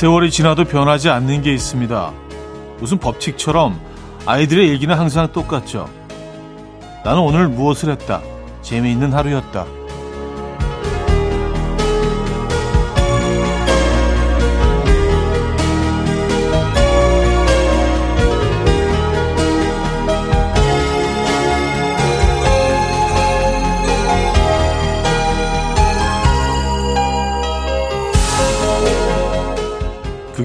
[0.00, 2.12] 세월이 지나도 변하지 않는 게 있습니다.
[2.78, 3.78] 무슨 법칙처럼
[4.24, 5.90] 아이들의 일기는 항상 똑같죠.
[7.04, 8.22] 나는 오늘 무엇을 했다.
[8.62, 9.66] 재미있는 하루였다.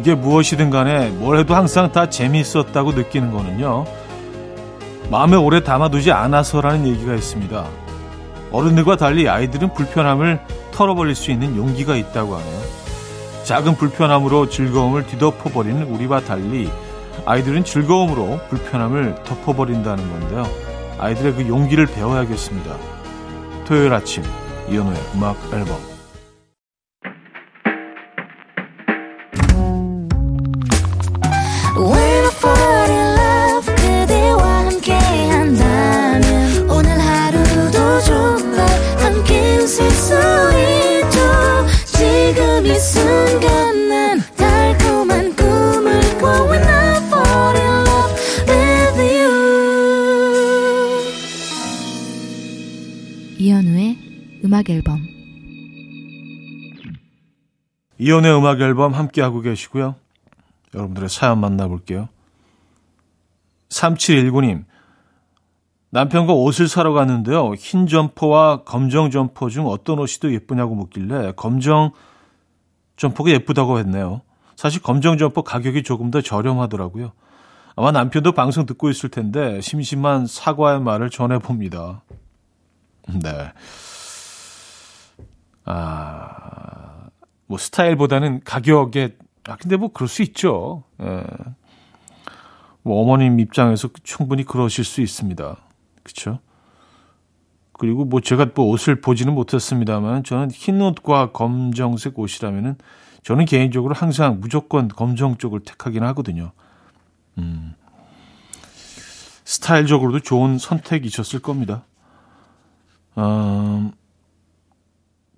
[0.05, 3.85] 그게 무엇이든 간에 뭘 해도 항상 다 재미있었다고 느끼는 거는요.
[5.09, 7.65] 마음에 오래 담아두지 않아서라는 얘기가 있습니다.
[8.51, 10.41] 어른들과 달리 아이들은 불편함을
[10.71, 12.61] 털어버릴 수 있는 용기가 있다고 하네요.
[13.45, 16.69] 작은 불편함으로 즐거움을 뒤덮어버리는 우리와 달리
[17.25, 20.45] 아이들은 즐거움으로 불편함을 덮어버린다는 건데요.
[20.99, 22.75] 아이들의 그 용기를 배워야겠습니다.
[23.65, 24.23] 토요일 아침
[24.69, 25.94] 이현우의 음악 앨범
[54.55, 55.05] 음악 앨범
[57.97, 59.95] 이현우의 음악 앨범 함께 하고 계시고요.
[60.73, 62.07] 여러분들의 사연 만나볼게요.
[63.67, 64.63] 3719님
[65.89, 67.53] 남편과 옷을 사러 갔는데요.
[67.55, 71.91] 흰 점퍼와 검정 점퍼 중 어떤 옷이 더 예쁘냐고 묻길래 검정
[72.95, 74.21] 점퍼가 예쁘다고 했네요.
[74.55, 77.11] 사실 검정 점퍼 가격이 조금 더 저렴하더라고요.
[77.75, 82.03] 아마 남편도 방송 듣고 있을 텐데 심심한 사과의 말을 전해봅니다.
[83.21, 83.51] 네.
[85.65, 87.09] 아,
[87.47, 89.17] 뭐 스타일보다는 가격에
[89.47, 90.83] 아 근데 뭐 그럴 수 있죠.
[91.01, 91.23] 예.
[92.81, 95.57] 뭐 어머님 입장에서 충분히 그러실 수 있습니다.
[96.03, 96.39] 그렇죠?
[97.73, 102.75] 그리고 뭐 제가 뭐 옷을 보지는 못했습니다만 저는 흰 옷과 검정색 옷이라면은
[103.23, 106.51] 저는 개인적으로 항상 무조건 검정 쪽을 택하긴 하거든요.
[107.37, 107.73] 음.
[109.43, 111.85] 스타일적으로도 좋은 선택이셨을 겁니다.
[113.17, 113.91] 음,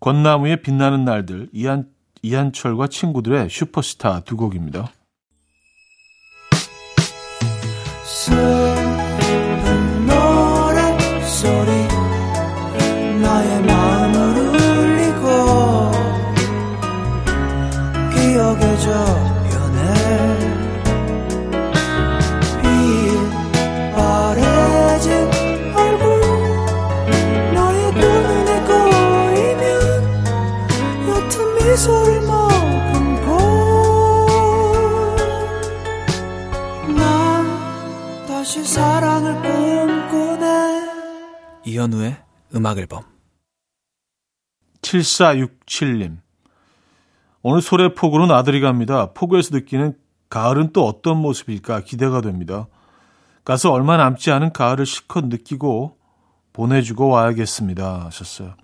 [0.07, 1.89] 권나무의 빛나는 날들 이한
[2.21, 4.89] 이한철과 친구들의 슈퍼스타 두 곡입니다.
[41.65, 42.17] 이현우의
[42.55, 43.03] 음악 앨범
[44.81, 46.19] 7467님
[47.41, 49.11] 오늘 소래폭으로 나들이 갑니다.
[49.13, 49.97] 폭우에서 느끼는
[50.29, 52.67] 가을은 또 어떤 모습일까 기대가 됩니다.
[53.43, 55.97] 가서 얼마 남지 않은 가을을 실컷 느끼고
[56.53, 58.05] 보내주고 와야겠습니다.
[58.05, 58.55] 하셨어요.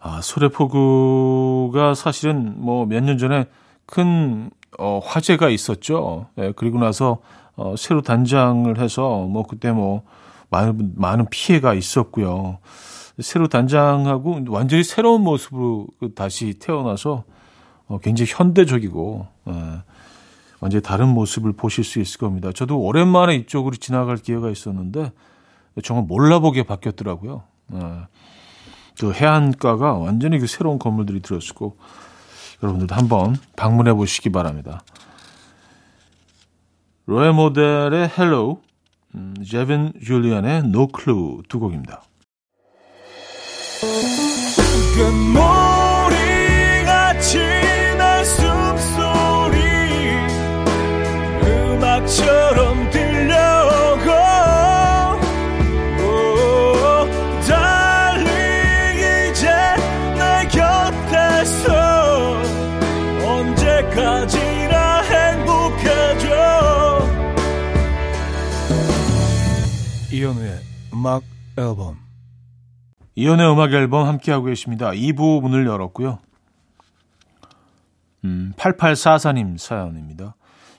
[0.00, 3.46] 아, 소래포구가 사실은 뭐 몇 년 전에
[3.86, 6.26] 큰 어, 화제가 있었죠.
[6.38, 7.18] 예, 그리고 나서
[7.56, 10.02] 어, 새로 단장을 해서 뭐 그때 뭐
[10.50, 12.58] 많은, 많은 피해가 있었고요.
[13.18, 17.24] 새로 단장하고 완전히 새로운 모습으로 그 다시 태어나서
[17.88, 19.52] 어, 굉장히 현대적이고 예,
[20.60, 22.52] 완전히 다른 모습을 보실 수 있을 겁니다.
[22.52, 25.10] 저도 오랜만에 이쪽으로 지나갈 기회가 있었는데
[25.82, 27.42] 정말 몰라보게 바뀌었더라고요.
[27.74, 27.78] 예.
[28.98, 31.76] 그 해안가가 완전히 그 새로운 건물들이 들어있고
[32.62, 34.82] 여러분들도 한번 방문해 보시기 바랍니다.
[37.06, 38.58] 로에 모델의 헬로우
[39.14, 42.02] 음, 제빈 줄리안의 No Clue 두 곡입니다.
[70.98, 71.22] 음악
[71.56, 71.96] 앨범
[73.14, 74.90] 이현우의 음악 앨범 함께하고 계십니다.
[74.90, 76.18] 2부 문을 열었고요.
[78.24, 80.34] 음, 8844님 사연입니다.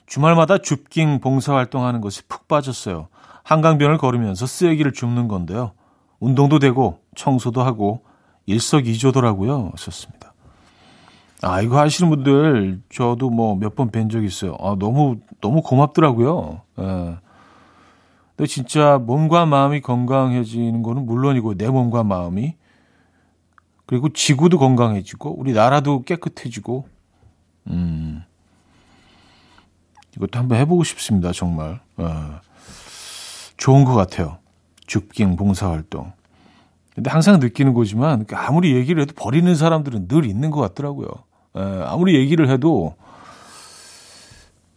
[0.06, 3.08] 주말마다 줍깅 봉사활동하는 것이 푹 빠졌어요.
[3.44, 5.72] 한강변을 걸으면서 쓰레기를 줍는 건데요.
[6.18, 8.04] 운동도 되고 청소도 하고
[8.44, 9.72] 일석이조더라고요.
[9.78, 10.34] 썼습니다.
[11.42, 14.56] 아, 이거 하시는 분들 저도 뭐 몇 번 뵌 적 있어요.
[14.60, 16.60] 아, 너무, 너무 고맙더라고요.
[16.78, 17.16] 예.
[18.40, 22.54] 근데 진짜 몸과 마음이 건강해지는 거는 물론이고 내 몸과 마음이
[23.84, 26.88] 그리고 지구도 건강해지고 우리 나라도 깨끗해지고
[27.66, 28.24] 음.
[30.16, 31.80] 이것도 한번 해보고 싶습니다, 정말.
[31.98, 32.40] 어.
[33.58, 34.38] 좋은 것 같아요.
[34.86, 36.10] 죽깅 봉사활동.
[36.94, 41.08] 근데 항상 느끼는 거지만 아무리 얘기를 해도 버리는 사람들은 늘 있는 것 같더라고요.
[41.56, 42.96] 에, 예, 아무리 얘기를 해도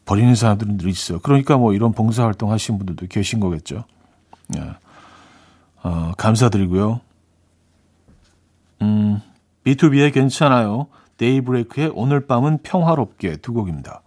[0.06, 1.20] 버리는 사람들은 늘 있어요.
[1.20, 3.86] 그러니까 뭐 이런 봉사활동 하시는 분들도 계신 거겠죠.
[4.58, 4.76] 예.
[5.84, 7.02] 어, 감사드리고요.
[8.82, 9.22] 음,
[9.66, 10.88] BTOB의 괜찮아요.
[11.18, 14.02] 데이브레이크의 오늘 밤은 평화롭게 두 곡입니다.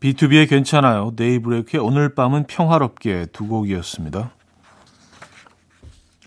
[0.00, 1.12] BTOB의 괜찮아요.
[1.16, 4.32] 데이브레이크의 오늘 밤은 평화롭게 두 곡이었습니다.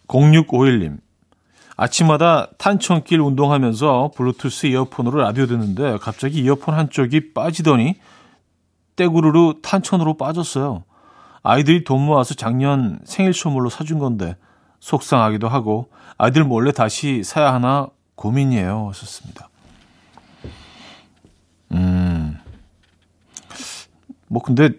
[0.08, 1.00] 0651님.
[1.76, 7.98] 아침마다 탄천길 운동하면서 블루투스 이어폰으로 라디오 듣는데 갑자기 이어폰 한쪽이 빠지더니
[8.98, 10.84] 떼구르르 탄천으로 빠졌어요.
[11.44, 14.36] 아이들이 돈 모아서 작년 생일 선물로 사준 건데
[14.82, 18.90] 속상하기도 하고 아이들 몰래 다시 사야 하나 고민이에요.
[18.90, 19.50] 하셨습니다.
[21.72, 22.38] 음.
[24.28, 24.72] 뭐 근데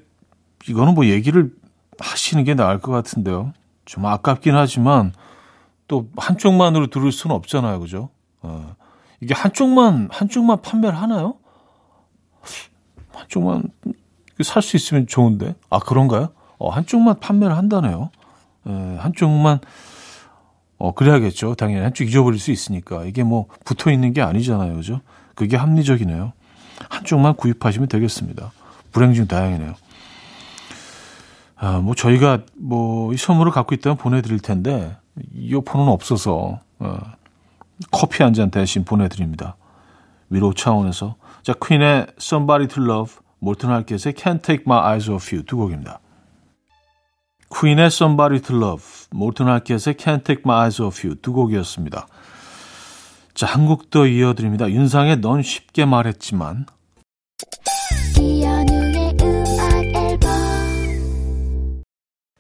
[0.69, 1.55] 이거는 뭐 얘기를
[1.99, 3.53] 하시는 게 나을 것 같은데요.
[3.87, 5.13] 좀 아깝긴 하지만
[5.87, 7.81] 또 한쪽만으로 들을 수는 없잖아요.
[7.81, 8.11] 그죠?
[8.43, 8.77] 어.
[9.21, 11.39] 이게 한쪽만 한쪽만 판매를 하나요?
[13.15, 13.63] 한쪽만
[14.45, 15.55] 살 수 있으면 좋은데.
[15.71, 16.29] 아, 그런가요?
[16.59, 18.11] 어, 한쪽만 판매를 한다네요.
[18.67, 19.61] 에, 한쪽만
[20.79, 21.55] 어, 그래야겠죠.
[21.57, 23.05] 당연히 한쪽 잊어버릴 수 있으니까.
[23.05, 24.75] 이게 뭐 붙어 있는 게 아니잖아요.
[24.77, 25.01] 그죠?
[25.35, 26.33] 그게 합리적이네요.
[26.89, 28.53] 한쪽만 구입하시면 되겠습니다.
[28.93, 29.75] 불행 중 다행이네요.
[31.57, 34.97] 아, 뭐 저희가 뭐 이 선물을 갖고 있다면 보내드릴 텐데
[35.35, 36.99] 이어폰은 없어서 어,
[37.91, 39.57] 커피 한 잔 대신 보내드립니다.
[40.31, 45.45] 위로 차원에서 자 퀸의 Somebody to Love, 몰튼 할켓의 Can't Take My Eyes Off You
[45.45, 46.01] 두 곡입니다.
[47.55, 52.07] 퀸의 Somebody to Love, 몰튼 할켓의 Can't Take My Eyes Off You 두 곡이었습니다.
[53.35, 54.69] 자, 한곡더 이어드립니다.
[54.69, 56.67] 윤상의 넌 쉽게 말했지만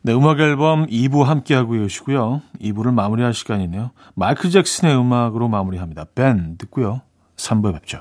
[0.02, 2.40] 네, 음악 앨범 2부 함께하고 계시고요.
[2.60, 3.90] 2부를 마무리할 시간이네요.
[4.14, 6.06] 마이클 잭슨의 음악으로 마무리합니다.
[6.14, 7.02] 벤 듣고요.
[7.36, 8.00] 3부에 뵙죠.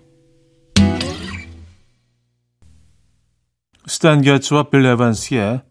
[3.87, 5.61] 스탄 게츠와 빌 에반스의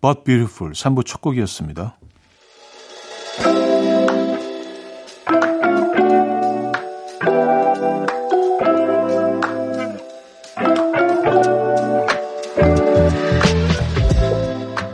[0.00, 1.96] But Beautiful 3부 첫 곡이었습니다.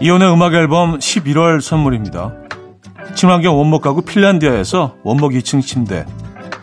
[0.00, 2.34] 이현우의 음악 앨범 11월 선물입니다.
[3.14, 6.04] 친환경 원목 가구 핀란디아에서 원목 2층 침대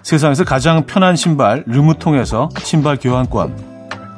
[0.04, 3.71] 세상에서 가장 편한 신발 르무통에서 신발 교환권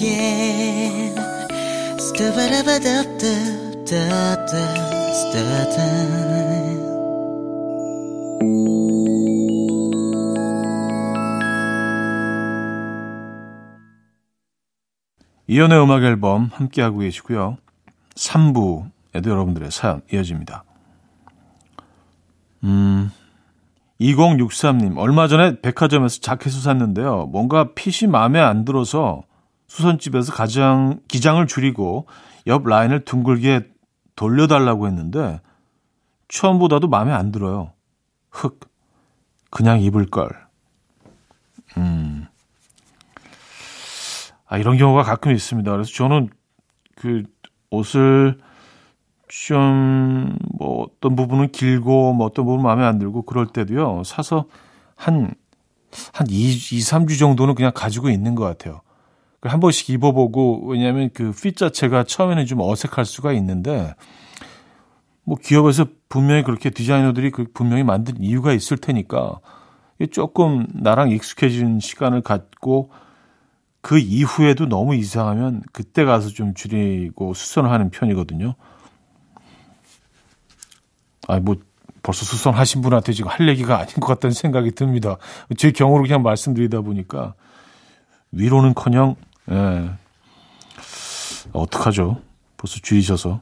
[0.00, 1.12] 즐겁게
[15.46, 17.58] 이연의 음악 앨범 함께하고 계시고요.
[18.14, 20.64] 3부에도 여러분들의 사연 이어집니다.
[22.64, 23.10] 음,
[24.00, 27.26] 2063님, 얼마 전에 백화점에서 자켓을 샀는데요.
[27.26, 29.24] 뭔가 핏이 마음에 안 들어서
[29.70, 32.06] 수선집에서 가장, 기장을 줄이고
[32.48, 33.70] 옆 라인을 둥글게
[34.16, 35.40] 돌려달라고 했는데
[36.26, 37.72] 처음보다도 마음에 안 들어요.
[38.32, 38.68] 흑.
[39.48, 40.28] 그냥 입을 걸.
[41.76, 42.26] 음.
[44.46, 45.70] 아, 이런 경우가 가끔 있습니다.
[45.70, 46.30] 그래서 저는
[46.96, 47.22] 그
[47.70, 48.38] 옷을
[49.28, 54.46] 좀, 뭐, 어떤 부분은 길고, 뭐, 어떤 부분은 마음에 안 들고, 그럴 때도요, 사서
[54.96, 55.32] 한,
[56.12, 58.80] 한 2, 2 3주 정도는 그냥 가지고 있는 것 같아요.
[59.42, 63.94] 한 번씩 입어보고, 왜냐하면 그 핏 자체가 처음에는 좀 어색할 수가 있는데,
[65.24, 69.40] 뭐, 기업에서 분명히 그렇게 디자이너들이 그 분명히 만든 이유가 있을 테니까,
[70.10, 72.90] 조금 나랑 익숙해진 시간을 갖고,
[73.82, 78.54] 그 이후에도 너무 이상하면 그때 가서 좀 줄이고 수선을 하는 편이거든요.
[81.28, 81.56] 아, 뭐
[82.02, 85.16] 벌써 수선하신 분한테 지금 할 얘기가 아닌 것 같다는 생각이 듭니다.
[85.56, 87.34] 제 경우로 그냥 말씀드리다 보니까
[88.32, 89.16] 위로는커녕
[89.50, 89.90] 예.
[91.52, 92.20] 어떡하죠?
[92.56, 93.40] 벌써 줄이셔서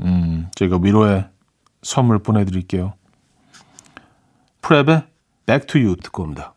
[0.00, 1.28] 음, 제가 위로의
[1.82, 2.94] 선물 보내드릴게요.
[4.62, 5.06] 프랩의
[5.46, 6.54] Back to You 듣고 옵니다.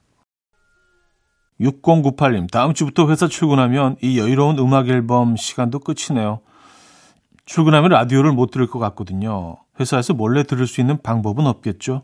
[1.59, 6.39] 6098님, 다음 주부터 회사 출근하면 이 여유로운 음악 앨범 시간도 끝이네요.
[7.45, 9.57] 출근하면 라디오를 못 들을 것 같거든요.
[9.79, 12.03] 회사에서 몰래 들을 수 있는 방법은 없겠죠?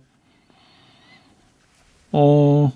[2.11, 2.71] 어,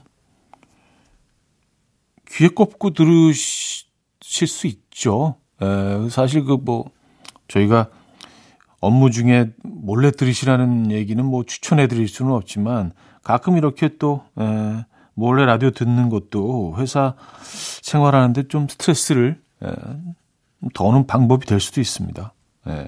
[2.32, 3.88] 귀에 꼽고 들으실
[4.22, 5.36] 수 있죠.
[5.62, 6.92] 에, 사실 그 뭐,
[7.48, 7.90] 저희가
[8.80, 12.94] 업무 중에 몰래 들으시라는 얘기는 뭐 추천해 드릴 수는 없지만
[13.24, 17.16] 가끔 이렇게 또, 에, 몰래 라디오 듣는 것도 회사
[17.82, 19.72] 생활하는데 좀 스트레스를 에,
[20.74, 22.34] 더는 방법이 될 수도 있습니다.
[22.68, 22.88] 예.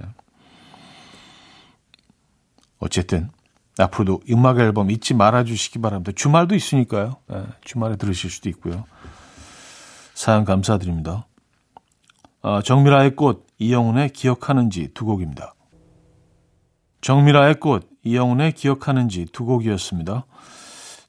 [2.80, 3.30] 어쨌든
[3.78, 6.12] 앞으로도 음악 앨범 잊지 말아 주시기 바랍니다.
[6.14, 7.16] 주말도 있으니까요.
[7.32, 8.86] 예, 주말에 들으실 수도 있고요.
[10.22, 11.26] 사연 감사드립니다.
[12.44, 15.56] 아, 정미라의 꽃, 이영훈의 기억하는지 두 곡입니다.
[17.02, 20.28] 정미라의 꽃, 이영훈의 기억하는지 두 곡이었습니다.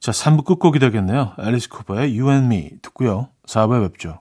[0.01, 1.35] 자, 3부 끝곡이 되겠네요.
[1.39, 3.29] 앨리스 쿠퍼의 You and Me 듣고요.
[3.47, 4.21] 4부에 뵙죠.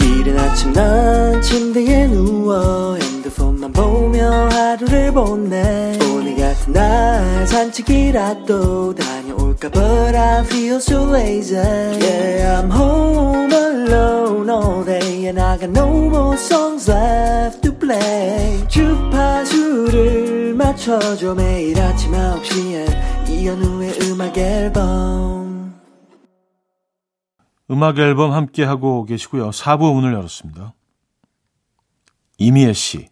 [0.00, 9.27] 이른 아침 난 침대에 누워 핸드폰만 보며 하루를 보내 오늘 같은 날 산책이라도 다녀
[9.58, 15.70] 올까 But I feel so lazy Yeah I'm home alone all day And I got
[15.70, 25.74] no more songs left to play 주파수를 맞춰줘 매일 아침 9시에 이현우의 음악 앨범
[27.70, 29.50] 음악 앨범 함께 하고 계시고요.
[29.50, 30.72] 4부 문을 열었습니다.
[32.38, 33.08] 이미애 씨.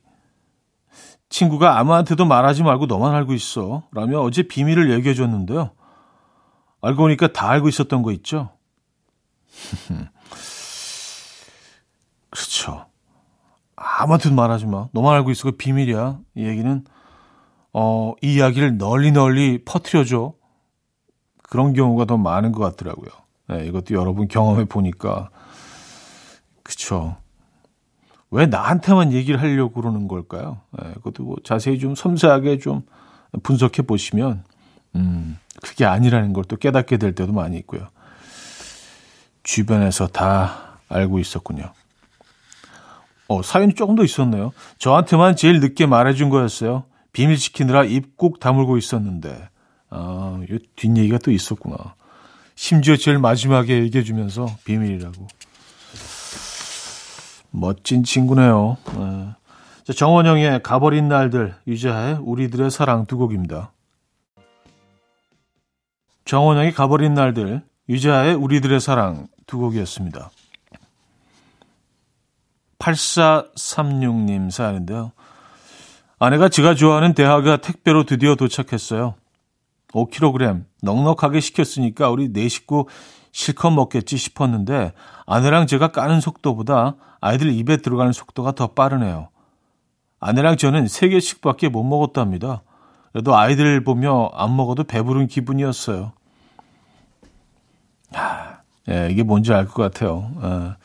[1.28, 3.82] 친구가 아무한테도 말하지 말고 너만 알고 있어.
[3.92, 5.72] 라며 어제 비밀을 얘기해 줬는데요.
[6.86, 8.50] 알고 보니까 다 알고 있었던 거 있죠?
[12.30, 12.86] 그렇죠.
[13.74, 14.88] 아무한테도 말하지 마.
[14.92, 15.50] 너만 알고 있어.
[15.50, 16.20] 그 비밀이야.
[16.36, 16.84] 이 얘기는,
[17.72, 20.34] 어, 이 이야기를 널리 널리 퍼뜨려줘.
[21.42, 23.10] 그런 경우가 더 많은 것 같더라고요.
[23.48, 25.30] 네, 이것도 여러분 경험해 보니까
[26.62, 27.16] 그쵸.
[28.30, 30.60] 왜 나한테만 얘기를 하려고 그러는 걸까요?
[30.72, 32.82] 네, 그것도 뭐 자세히 좀 섬세하게 좀
[33.42, 34.44] 분석해 보시면
[34.96, 37.88] 음, 그게 아니라는 걸 또 깨닫게 될 때도 많이 있고요.
[39.42, 41.72] 주변에서 다 알고 있었군요.
[43.28, 44.52] 어, 사연이 조금 더 있었네요.
[44.78, 46.84] 저한테만 제일 늦게 말해준 거였어요.
[47.12, 49.48] 비밀 지키느라 입 꼭 다물고 있었는데.
[49.90, 51.76] 아, 이 뒷얘기가 또 있었구나.
[52.54, 55.26] 심지어 제일 마지막에 얘기해주면서 비밀이라고.
[57.50, 58.76] 멋진 친구네요.
[58.96, 59.28] 네.
[59.84, 63.72] 자, 정원영의 가버린 날들, 유자의 우리들의 사랑 두 곡입니다.
[66.26, 70.30] 정원영의 가버린 날들, 유자의 우리들의 사랑 두 곡이었습니다.
[72.80, 75.12] 8436님 사연인데요.
[76.18, 79.14] 아내가 제가 좋아하는 대하가 택배로 드디어 도착했어요.
[79.92, 82.86] 5kg 넉넉하게 시켰으니까 우리 네 식구
[83.30, 84.94] 실컷 먹겠지 싶었는데
[85.26, 89.28] 아내랑 제가 까는 속도보다 아이들 입에 들어가는 속도가 더 빠르네요.
[90.18, 92.62] 아내랑 저는 3개씩밖에 못 먹었답니다.
[93.16, 96.12] 그래도 아이들 보며 안 먹어도 배부른 기분이었어요.
[98.90, 100.30] 예, 이게 뭔지 알 것 같아요.
[100.42, 100.76] 예.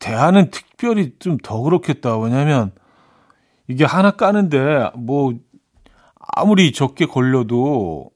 [0.00, 2.16] 대안은 특별히 좀 더 그렇겠다.
[2.16, 2.72] 왜냐면
[3.66, 5.34] 이게 하나 까는데 뭐
[6.18, 8.10] 아무리 적게 걸려도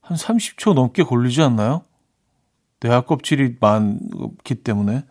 [0.00, 1.82] 한 30초 넘게 걸리지 않나요?
[2.80, 5.04] 대하 껍질이 많기 때문에.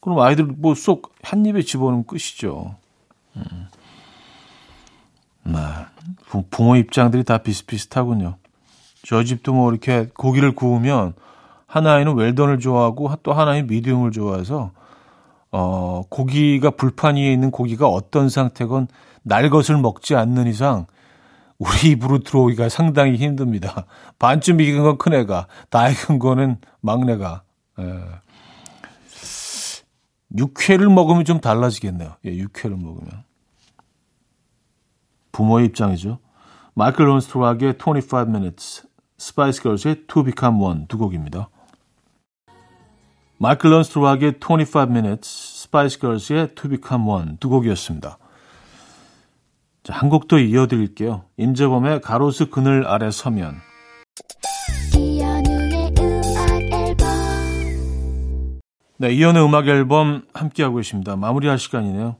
[0.00, 2.76] 그럼 아이들 뭐 쏙 한 입에 집어넣으면 끝이죠.
[3.36, 3.68] 음.
[5.44, 5.58] 네.
[6.50, 8.36] 부모 입장들이 다 비슷비슷하군요.
[9.04, 11.14] 저 집도 뭐 이렇게 고기를 구우면
[11.66, 14.70] 하나이는 웰던을 좋아하고 또 하나는 미디움을 좋아해서
[15.50, 18.88] 어 고기가 불판 위에 있는 고기가 어떤 상태건
[19.22, 20.86] 날 것을 먹지 않는 이상
[21.58, 23.86] 우리 입으로 들어오기가 상당히 힘듭니다.
[24.18, 27.42] 반쯤 익은 건 큰애가, 다 익은 거는 막내가.
[27.78, 28.00] 예.
[30.36, 32.16] 육회를 먹으면 좀 달라지겠네요.
[32.24, 33.24] 예, 육회를 먹으면.
[35.32, 36.18] 부모의 입장이죠.
[36.74, 38.84] Michael Learns to Rock의 25 minutes,
[39.18, 41.48] Spice Girls의 2 Become 1 두 곡입니다.
[43.38, 48.18] Michael Learns to Rock의 25 minutes, Spice Girls의 2 Become 1 두 곡이었습니다.
[49.82, 51.24] 자, 한곡더 이어드릴게요.
[51.36, 53.56] 임재범의 가로수 그늘 아래 서면.
[58.98, 61.16] 네, 이현우의 음악 앨범 함께하고 계십니다.
[61.16, 62.14] 마무리할 시간이네요.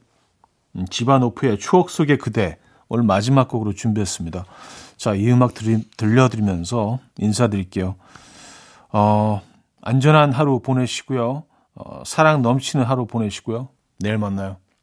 [0.75, 2.59] 음, 집안 오프의 추억 속의 그대
[2.95, 4.45] 오늘 마지막 곡으로 준비했습니다.
[4.99, 7.95] 자, 이 음악 들, 들려드리면서 인사드릴게요.
[8.91, 9.41] 어,
[9.81, 11.45] 안전한 하루 보내시고요.
[11.75, 13.71] 어, 사랑 넘치는 하루 보내시고요.
[13.99, 14.59] 내일 만나요.